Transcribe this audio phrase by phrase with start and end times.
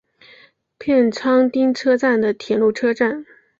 [0.79, 3.23] 片仓町车站的铁路车站。